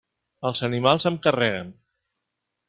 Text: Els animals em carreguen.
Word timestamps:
Els 0.49 0.63
animals 0.67 1.05
em 1.11 1.19
carreguen. 1.27 1.71